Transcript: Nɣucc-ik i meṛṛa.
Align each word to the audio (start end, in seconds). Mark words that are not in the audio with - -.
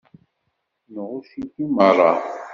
Nɣucc-ik 0.93 1.53
i 1.63 1.65
meṛṛa. 1.75 2.13